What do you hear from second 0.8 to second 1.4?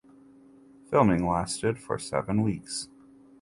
Filming